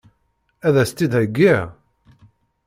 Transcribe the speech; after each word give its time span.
Ad 0.67 0.75
as-tt-id-heggiɣ? 0.81 1.65